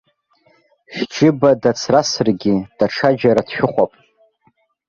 Шәџьыба 0.95 1.49
дацрасыргьы, 1.61 2.55
даҽаџьара 2.77 3.41
дшәыхәап. 3.47 3.91